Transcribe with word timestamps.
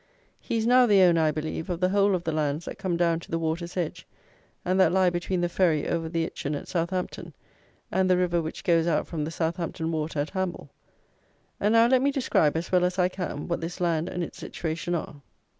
He 0.39 0.57
is 0.57 0.65
now 0.65 0.87
the 0.87 1.03
owner, 1.03 1.21
I 1.21 1.29
believe, 1.29 1.69
of 1.69 1.79
the 1.79 1.89
whole 1.89 2.15
of 2.15 2.23
the 2.23 2.31
lands 2.31 2.65
that 2.65 2.79
come 2.79 2.97
down 2.97 3.19
to 3.19 3.29
the 3.29 3.37
water's 3.37 3.77
edge 3.77 4.07
and 4.65 4.79
that 4.79 4.91
lie 4.91 5.11
between 5.11 5.41
the 5.41 5.47
ferry 5.47 5.87
over 5.87 6.09
the 6.09 6.23
Itchen 6.25 6.55
at 6.55 6.67
Southampton, 6.67 7.35
and 7.91 8.09
the 8.09 8.17
river 8.17 8.41
which 8.41 8.63
goes 8.63 8.87
out 8.87 9.05
from 9.05 9.25
the 9.25 9.29
Southampton 9.29 9.91
Water 9.91 10.17
at 10.19 10.31
Hamble. 10.31 10.71
And 11.59 11.73
now 11.73 11.85
let 11.85 12.01
me 12.01 12.09
describe, 12.09 12.57
as 12.57 12.71
well 12.71 12.83
as 12.83 12.97
I 12.97 13.09
can, 13.09 13.47
what 13.47 13.61
this 13.61 13.79
land 13.79 14.09
and 14.09 14.23
its 14.23 14.39
situation 14.39 14.95
are. 14.95 15.17